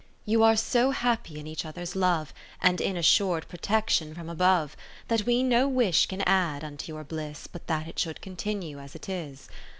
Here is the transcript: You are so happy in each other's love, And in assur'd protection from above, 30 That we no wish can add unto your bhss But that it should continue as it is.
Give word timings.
You 0.25 0.41
are 0.41 0.55
so 0.55 0.89
happy 0.89 1.39
in 1.39 1.45
each 1.45 1.63
other's 1.63 1.95
love, 1.95 2.33
And 2.59 2.81
in 2.81 2.97
assur'd 2.97 3.47
protection 3.47 4.15
from 4.15 4.31
above, 4.31 4.71
30 4.71 4.81
That 5.23 5.27
we 5.27 5.43
no 5.43 5.67
wish 5.67 6.07
can 6.07 6.21
add 6.23 6.63
unto 6.63 6.91
your 6.91 7.05
bhss 7.05 7.45
But 7.51 7.67
that 7.67 7.87
it 7.87 7.99
should 7.99 8.19
continue 8.19 8.79
as 8.79 8.95
it 8.95 9.07
is. 9.07 9.47